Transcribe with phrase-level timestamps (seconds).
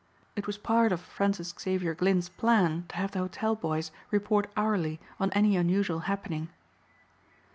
[0.35, 4.99] It was part of Francis Xavier Glynn's plan to have the hotel boys report hourly
[5.19, 6.49] on any unusual happening.